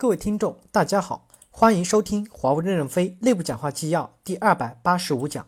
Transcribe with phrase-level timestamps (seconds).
[0.00, 5.46] 各位听众，大家好，欢迎收听华为任正非内部讲话纪要第二百八十五讲，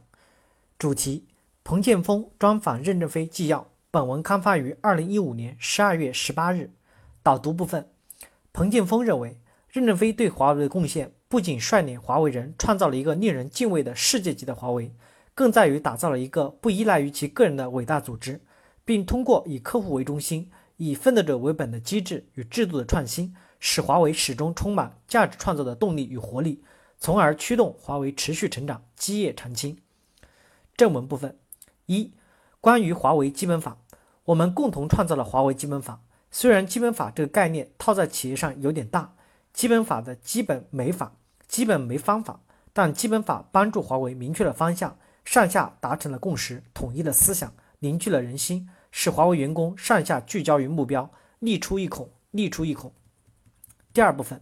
[0.78, 1.24] 主题：
[1.64, 3.68] 彭建峰专访任正非纪要。
[3.90, 6.70] 本文刊发于二零一五年十二月十八日。
[7.22, 7.88] 导读部分：
[8.52, 9.40] 彭建峰认为，
[9.70, 14.92] 任正非对华为的贡献不仅率领华为人创造了一个令人敬畏的世界级的华为，
[15.34, 18.42] 更在于打造了一个不依赖于其个人的伟大组织，
[18.84, 23.34] 并通过以客户为中心、以奋斗者为本的机制与制度的创新。
[23.64, 26.64] 使华为始终充满价值创造的动力与活力，
[26.98, 29.78] 从而驱动华为持续成长、基业长青。
[30.76, 31.38] 正文部分
[31.86, 32.12] 一，
[32.60, 33.78] 关于华为基本法，
[34.24, 36.00] 我们共同创造了华为基本法。
[36.32, 39.14] 虽然基本法这个概念套在企业上有点大，
[39.52, 41.14] 基本法的基本没法，
[41.46, 42.40] 基本没方法，
[42.72, 51.08] 但基本法帮助华为明确了方向，上下达成了共识，统一了思想，凝聚了人心，使华为员工上下聚焦于目标，
[51.38, 52.92] 力出一孔，力出一孔。
[53.92, 54.40] 第二部分，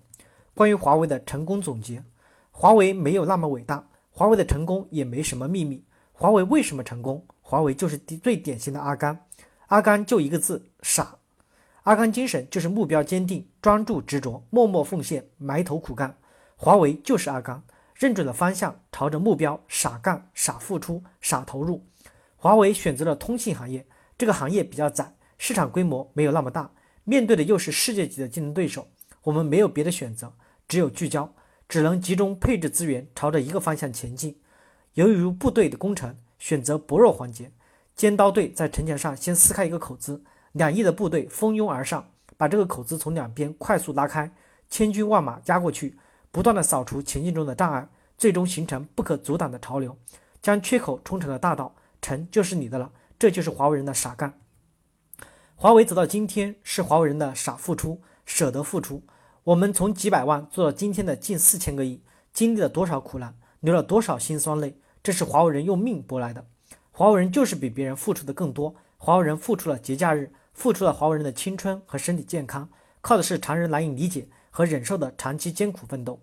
[0.54, 2.04] 关于华为的成功总结。
[2.52, 5.84] 华为没有那么伟大，华为的成功也没什么秘密。
[6.12, 7.26] 华为为什么成功？
[7.40, 9.26] 华为就是最典型的阿甘。
[9.66, 11.16] 阿甘就一个字：傻。
[11.82, 16.16] 阿甘精神就是目标坚定、专注执着、默默奉献、埋头苦干。
[16.54, 17.60] 华为就是阿甘，
[17.94, 21.84] 认准了方向，朝着目标傻干、傻付出、傻投入。
[22.36, 23.84] 华为选择了通信行业，
[24.16, 26.70] 这个行业比较窄，市场规模没有那么大，
[27.02, 28.86] 面对的又是世界级的竞争对手。
[29.22, 30.32] 我们没有别的选择，
[30.66, 31.34] 只有聚焦，
[31.68, 34.40] 只能集中配置资源，朝着一个方向前进。
[34.94, 37.52] 由于部队的攻城，选择薄弱环节。
[37.94, 44.32] 尖刀队在城墙上先撕开一个口子，两翼的部队蜂拥而上，把这个口子从两边快速拉开，
[44.70, 45.98] 千军万马压过去，
[46.30, 49.98] 不断的扫除前进中的障碍，最终形成不可阻挡的潮流，
[50.40, 51.74] 将缺口冲成了大道。
[52.00, 54.40] 城就是你的了，这就是华为人的傻干。
[55.54, 58.00] 华为走到今天，是华为人的傻付出。
[58.32, 59.02] 舍得付出，
[59.42, 62.00] 我们从几百万做到今天的近四千个亿，
[62.32, 66.46] 经历了多少苦难，流了多少辛酸泪，这是华为人用命博来的。
[66.92, 72.68] 华为人就是比别人付出的更多，华为人付出了节假日，付出了华为人的青春和身体健康，
[73.00, 76.20] 靠的是常人难以理解和忍受的长期艰苦奋斗。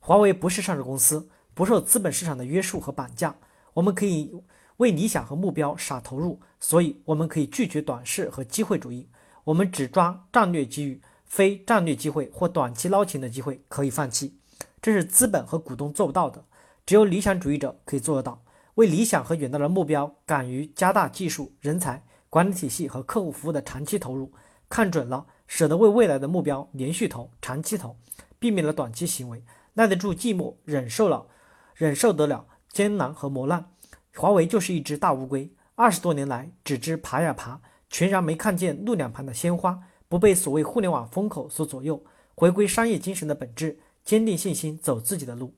[0.00, 3.36] 华为不是上市公司，不受资本市场的约束和绑架，
[3.74, 4.42] 我们可以
[4.78, 9.08] 为理想和目标傻投入，所以我们可以拒绝短视和机会主义，
[9.44, 11.00] 我们只抓战略机遇。
[11.28, 14.38] 非战略机会或短期捞钱的机会可以放弃，
[14.80, 16.44] 这是资本和股东做不到的，
[16.84, 18.42] 只有理想主义者可以做得到。
[18.74, 24.32] 为理想和远大的目标，敢于加大技术、人才、管理体系和客户服务的长期投入，
[24.68, 27.96] 看准了，舍得为未来的目标连续投、长期投，
[28.38, 29.42] 避免了短期行为，
[29.74, 31.26] 耐得住寂寞，忍受了，
[31.74, 33.72] 忍受得了艰难和磨难。
[34.14, 39.80] 华为就是一只大乌龟，二十多年来只知爬呀爬，全然没看见路两旁的鲜花。
[40.08, 42.02] 不被所谓互联网风口所左右，
[42.34, 45.54] 回归商业精神的本质，坚定信心，走自己的路。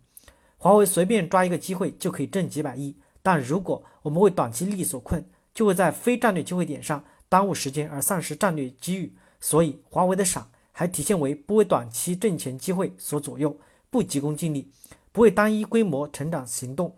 [0.59, 5.25] 华为随便抓一个机会就可以挣几百亿，但如果我们为短期利益所困，
[5.55, 9.15] 就会在非战略机会点上耽误时间而丧失战略机遇。
[9.41, 13.57] 所以，华为的傻还体现为不为短期挣钱机会所左右，
[13.89, 14.71] 不急功近利，
[15.13, 16.95] 不为单一规模成长行动，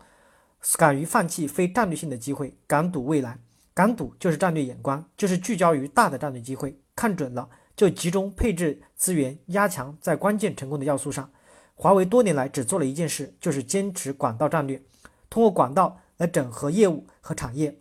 [0.77, 3.39] 敢于放弃非战略性的机会，敢赌未来。
[3.73, 6.77] 敢赌就是战略眼光，就是聚焦于大的战略机会。
[6.95, 11.31] 看准了，就集中配置资源，压强在关键成功的要素上。
[11.75, 14.81] 华为多年来只做了一件事，就是坚持管道战略，
[15.29, 17.79] 通过管道来整合业务和产业。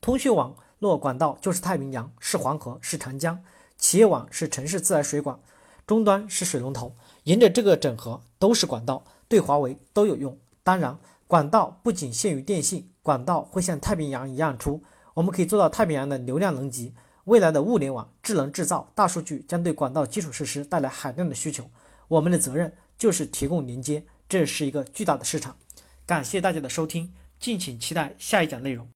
[0.00, 3.38] 通讯网络管道就是太平洋，是黄河，是长江；
[3.78, 5.40] 企业网是城市自来水管，
[5.86, 6.94] 终端是水龙头。
[7.22, 10.38] 沿着这个整合，都是管道，对华为都有用。
[10.62, 14.82] 当然，管道不仅限于电信，管道会像太平洋一样出，
[15.14, 16.94] 我们可以做到太平洋的流量能级。
[17.24, 21.70] 未来的物联网、智能制造、大数据将对管道基础设施带来海量的需求，
[22.08, 25.56] 我们的责任就是提供连接，这是一个巨大的市场。
[26.04, 28.86] 感谢大家的收听，敬请期待下一讲内容。